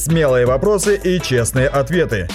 Смелые 0.00 0.46
вопросы 0.46 0.96
и 0.96 1.20
честные 1.20 1.68
ответы. 1.68 2.26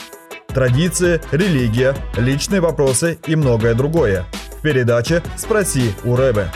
Традиции, 0.50 1.20
религия, 1.32 1.96
личные 2.16 2.62
вопросы 2.62 3.18
и 3.26 3.36
многое 3.36 3.74
другое. 3.74 4.26
В 4.60 4.62
передаче 4.62 5.24
«Спроси 5.36 5.92
у 6.04 6.16
Рэбе». 6.16 6.52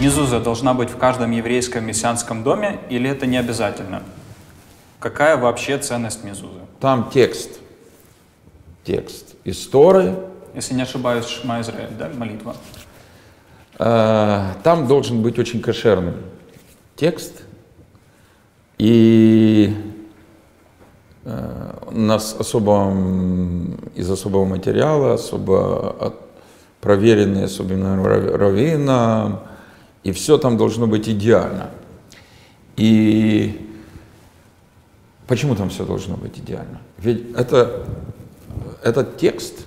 Мезуза 0.00 0.40
должна 0.40 0.72
быть 0.72 0.88
в 0.88 0.96
каждом 0.96 1.32
еврейском 1.32 1.84
мессианском 1.84 2.42
доме 2.42 2.80
или 2.88 3.10
это 3.10 3.26
не 3.26 3.36
обязательно? 3.36 4.02
Какая 4.98 5.36
вообще 5.36 5.76
ценность 5.76 6.24
мезузы? 6.24 6.60
Там 6.80 7.10
текст. 7.12 7.60
Текст 8.82 9.34
истории. 9.44 10.14
Если 10.54 10.72
не 10.72 10.84
ошибаюсь, 10.84 11.26
Шма 11.26 11.60
Израиль, 11.60 11.92
да, 11.98 12.08
молитва? 12.16 12.56
Э, 13.78 14.54
Там 14.62 14.88
должен 14.88 15.20
быть 15.20 15.38
очень 15.38 15.60
кошерный 15.60 16.14
текст. 17.00 17.42
И 18.76 19.74
э, 21.24 21.72
у 21.86 21.98
нас 21.98 22.36
особо, 22.38 22.94
из 23.94 24.10
особого 24.10 24.44
материала, 24.44 25.14
особо 25.14 25.90
от- 25.98 26.20
проверенный, 26.82 27.44
особенно 27.44 28.02
рав- 28.04 28.34
раввином, 28.36 29.40
и 30.04 30.12
все 30.12 30.36
там 30.36 30.56
должно 30.58 30.86
быть 30.86 31.08
идеально. 31.08 31.70
И 32.76 33.66
почему 35.26 35.54
там 35.54 35.70
все 35.70 35.84
должно 35.86 36.16
быть 36.16 36.38
идеально? 36.38 36.80
Ведь 36.98 37.34
это, 37.34 37.86
этот 38.82 39.16
текст, 39.16 39.66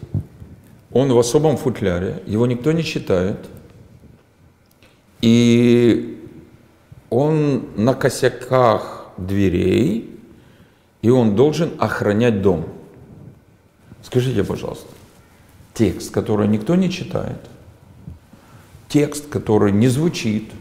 он 0.92 1.12
в 1.12 1.18
особом 1.18 1.58
футляре, 1.58 2.22
его 2.28 2.46
никто 2.46 2.72
не 2.72 2.84
читает, 2.84 3.38
и 5.22 6.13
он 7.14 7.68
на 7.76 7.94
косяках 7.94 9.06
дверей, 9.18 10.20
и 11.04 11.10
он 11.10 11.36
должен 11.36 11.72
охранять 11.78 12.42
дом. 12.42 12.66
Скажите, 14.02 14.44
пожалуйста, 14.44 14.88
текст, 15.74 16.12
который 16.12 16.48
никто 16.48 16.76
не 16.76 16.90
читает, 16.90 17.38
текст, 18.88 19.30
который 19.30 19.72
не 19.72 19.90
звучит, 19.90 20.52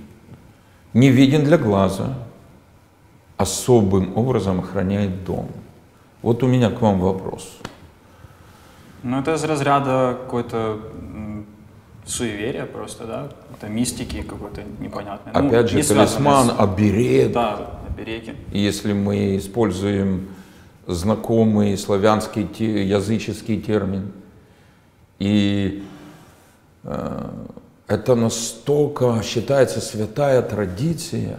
не 0.92 1.10
виден 1.10 1.44
для 1.44 1.56
глаза, 1.56 2.18
особым 3.38 4.16
образом 4.16 4.60
охраняет 4.60 5.24
дом. 5.24 5.48
Вот 6.20 6.42
у 6.42 6.46
меня 6.46 6.70
к 6.70 6.82
вам 6.82 7.00
вопрос. 7.00 7.58
Ну, 9.02 9.20
это 9.20 9.34
из 9.34 9.44
разряда 9.44 10.18
какой-то 10.20 10.80
суеверия 12.06 12.66
просто, 12.66 13.06
да? 13.06 13.28
Это 13.56 13.68
мистики 13.68 14.22
какой-то 14.22 14.62
непонятной. 14.80 15.32
Ну, 15.34 15.48
Опять 15.48 15.70
же, 15.70 15.76
не 15.76 15.82
талисман, 15.82 16.48
с- 16.48 16.54
оберег. 16.60 17.32
Да, 17.32 17.80
обереги. 17.88 18.34
Если 18.52 18.92
мы 18.92 19.36
используем 19.36 20.28
знакомый 20.86 21.76
славянский 21.78 22.46
те- 22.46 22.84
языческий 22.84 23.60
термин, 23.60 24.12
и 25.18 25.84
э, 26.84 27.30
это 27.86 28.14
настолько 28.16 29.22
считается 29.22 29.80
святая 29.80 30.42
традиция, 30.42 31.38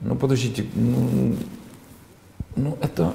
ну 0.00 0.14
подождите, 0.16 0.64
ну, 0.74 1.36
ну 2.56 2.78
это 2.80 3.12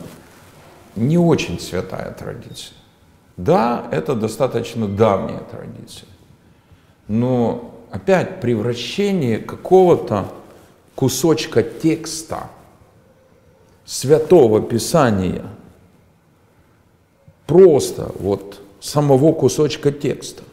не 0.96 1.18
очень 1.18 1.60
святая 1.60 2.12
традиция. 2.12 2.76
Да, 3.44 3.88
это 3.92 4.14
достаточно 4.14 4.88
давняя 4.88 5.40
традиция. 5.40 6.08
Но 7.08 7.74
опять 7.90 8.40
превращение 8.40 9.40
какого-то 9.40 10.28
кусочка 10.94 11.64
текста 11.64 12.52
Святого 13.84 14.62
Писания, 14.62 15.44
просто 17.48 18.12
вот 18.20 18.62
самого 18.80 19.34
кусочка 19.34 19.92
текста, 19.92 20.44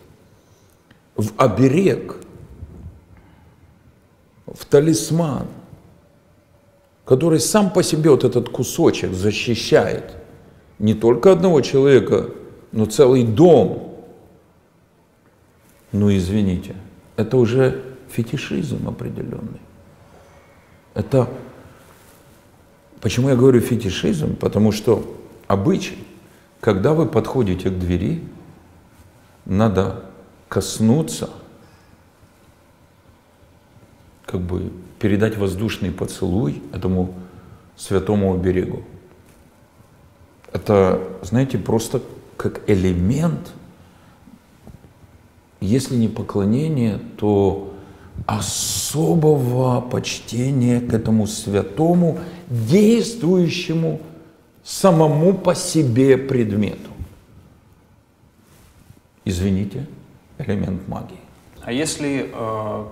в 1.15 1.33
оберег, 1.37 2.17
в 4.47 4.65
талисман, 4.65 5.47
который 7.05 7.39
сам 7.39 7.71
по 7.71 7.83
себе 7.83 8.11
вот 8.11 8.25
этот 8.25 8.49
кусочек 8.49 9.13
защищает 9.13 10.15
не 10.79 10.95
только 10.95 11.33
одного 11.33 11.61
человека, 11.61 12.31
но 12.73 12.87
целый 12.87 13.25
дом. 13.25 13.95
Ну, 15.93 16.15
извините, 16.15 16.77
это 17.17 17.37
уже 17.37 17.85
фетишизм 18.11 18.89
определенный. 18.89 19.61
Это, 20.95 21.29
почему 23.01 23.29
я 23.29 23.37
говорю 23.37 23.61
фетишизм? 23.61 24.37
Потому 24.37 24.73
что 24.73 25.17
обычай, 25.47 25.99
когда 26.61 26.93
вы 26.93 27.07
подходите 27.07 27.71
к 27.71 27.79
двери, 27.79 28.23
надо 29.45 30.05
коснуться, 30.49 31.31
как 34.27 34.41
бы 34.41 34.71
передать 34.99 35.39
воздушный 35.39 35.91
поцелуй 35.91 36.63
этому 36.73 37.15
святому 37.77 38.35
оберегу. 38.35 38.83
Это, 40.53 41.01
знаете, 41.23 41.57
просто 41.57 42.03
как 42.39 42.71
элемент, 42.71 43.53
если 45.61 45.97
не 45.97 46.09
поклонение, 46.09 46.99
то 47.19 47.75
особого 48.27 49.81
почтения 49.81 50.81
к 50.81 50.95
этому 50.95 51.27
святому, 51.27 52.19
действующему 52.49 54.01
самому 54.63 55.35
по 55.35 55.55
себе 55.55 56.17
предмету. 56.17 56.91
Извините, 59.25 59.87
элемент 60.39 60.87
магии. 60.89 61.21
А 61.63 61.73
если 61.73 62.31
э, 62.33 62.85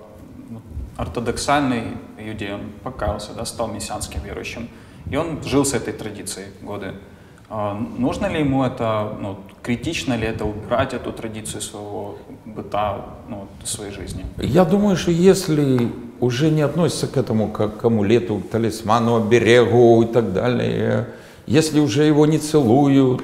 ортодоксальный 0.97 1.83
иудей, 2.19 2.53
он 2.53 2.61
покаялся, 2.83 3.33
да, 3.33 3.45
стал 3.45 3.69
мессианским 3.69 4.21
верующим, 4.23 4.69
и 5.09 5.15
он 5.15 5.41
жил 5.43 5.63
с 5.63 5.73
этой 5.73 5.93
традицией 5.93 6.47
годы, 6.61 6.93
нужно 7.49 8.27
ли 8.27 8.39
ему 8.39 8.63
это, 8.63 9.13
ну, 9.21 9.37
критично 9.63 10.15
ли 10.17 10.27
это 10.27 10.45
убрать 10.45 10.93
эту 10.93 11.11
традицию 11.11 11.61
своего 11.61 12.15
быта, 12.45 13.05
ну, 13.29 13.47
своей 13.63 13.91
жизни? 13.91 14.25
Я 14.37 14.65
думаю, 14.65 14.95
что 14.95 15.11
если 15.11 15.91
уже 16.19 16.49
не 16.49 16.61
относится 16.61 17.07
к 17.07 17.17
этому 17.17 17.49
как 17.49 17.77
к 17.77 17.85
амулету, 17.85 18.37
к 18.37 18.49
талисману, 18.49 19.17
оберегу 19.17 20.03
и 20.03 20.05
так 20.07 20.33
далее, 20.33 21.07
если 21.45 21.79
уже 21.79 22.03
его 22.03 22.25
не 22.25 22.39
целуют 22.39 23.23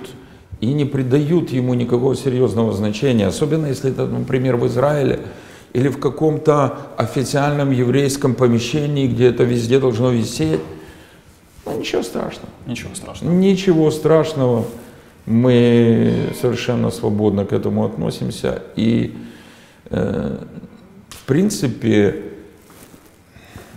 и 0.62 0.68
не 0.74 0.86
придают 0.86 1.50
ему 1.50 1.74
никакого 1.74 2.16
серьезного 2.16 2.72
значения, 2.72 3.28
особенно 3.28 3.68
если 3.68 3.92
это, 3.92 4.06
например, 4.06 4.56
в 4.56 4.68
Израиле 4.68 5.20
или 5.74 5.90
в 5.90 6.00
каком-то 6.00 6.78
официальном 6.98 7.72
еврейском 7.72 8.36
помещении, 8.36 9.08
где 9.08 9.28
это 9.28 9.44
везде 9.44 9.80
должно 9.80 10.12
висеть, 10.12 10.62
ну, 11.66 11.80
ничего 11.80 12.04
страшного. 12.04 12.50
Ничего 12.66 12.96
страшного. 12.96 13.34
Ничего 13.34 13.92
страшного. 13.92 14.66
Мы 15.26 16.30
совершенно 16.40 16.92
свободно 16.92 17.46
к 17.46 17.54
этому 17.54 17.86
относимся. 17.86 18.64
И, 18.76 19.16
э, 19.90 20.38
в 21.10 21.26
принципе, 21.26 22.24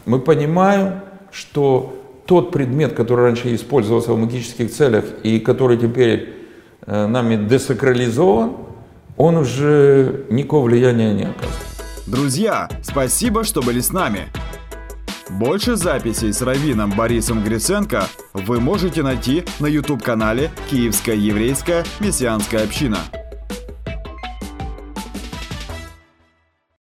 мы 0.04 0.18
понимаем, 0.18 1.00
что 1.30 1.92
тот 2.26 2.50
предмет, 2.50 2.94
который 2.94 3.26
раньше 3.26 3.54
использовался 3.54 4.12
в 4.12 4.18
магических 4.18 4.72
целях 4.72 5.04
и 5.22 5.38
который 5.38 5.76
теперь 5.76 6.34
э, 6.86 7.06
нами 7.06 7.36
десакрализован, 7.48 8.56
он 9.16 9.36
уже 9.36 10.24
никакого 10.28 10.66
влияния 10.66 11.12
не 11.14 11.22
оказывает. 11.22 11.76
Друзья, 12.06 12.68
спасибо, 12.82 13.44
что 13.44 13.62
были 13.62 13.80
с 13.80 13.92
нами. 13.92 14.28
Больше 15.28 15.76
записей 15.76 16.32
с 16.32 16.40
Равином 16.40 16.90
Борисом 16.92 17.42
Гриценко 17.42 18.06
вы 18.32 18.60
можете 18.60 19.02
найти 19.02 19.44
на 19.58 19.66
YouTube-канале 19.66 20.50
«Киевская 20.70 21.16
еврейская 21.16 21.84
мессианская 22.00 22.62
община». 22.62 22.98